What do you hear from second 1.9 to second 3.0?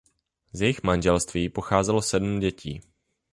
sedm dětí.